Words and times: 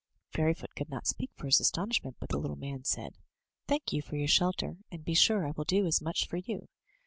Fairy 0.31 0.55
foot 0.55 0.73
could 0.75 0.89
not 0.89 1.05
speak 1.05 1.29
for 1.35 1.45
astonishment, 1.45 2.15
but 2.19 2.29
the 2.29 2.39
little 2.39 2.55
man 2.55 2.83
said: 2.83 3.19
"Thank 3.67 3.93
you 3.93 4.01
for 4.01 4.15
your 4.15 4.27
shelter, 4.27 4.77
and 4.91 5.05
be 5.05 5.13
sure 5.13 5.45
I 5.47 5.51
will 5.51 5.63
do 5.63 5.85
as 5.85 6.01
much 6.01 6.25
for 6.27 6.37
you. 6.37 6.69